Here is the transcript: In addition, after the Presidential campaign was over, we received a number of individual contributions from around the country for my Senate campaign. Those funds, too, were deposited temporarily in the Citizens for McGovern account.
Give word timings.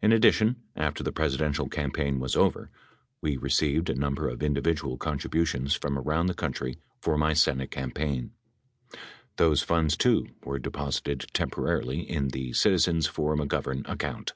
In 0.00 0.12
addition, 0.12 0.62
after 0.76 1.04
the 1.04 1.12
Presidential 1.12 1.68
campaign 1.68 2.18
was 2.18 2.36
over, 2.36 2.70
we 3.20 3.36
received 3.36 3.90
a 3.90 3.94
number 3.94 4.26
of 4.30 4.42
individual 4.42 4.96
contributions 4.96 5.74
from 5.74 5.98
around 5.98 6.28
the 6.28 6.32
country 6.32 6.78
for 7.02 7.18
my 7.18 7.34
Senate 7.34 7.70
campaign. 7.70 8.32
Those 9.36 9.60
funds, 9.62 9.94
too, 9.94 10.28
were 10.42 10.58
deposited 10.58 11.26
temporarily 11.34 12.00
in 12.00 12.28
the 12.28 12.54
Citizens 12.54 13.06
for 13.06 13.36
McGovern 13.36 13.86
account. 13.86 14.32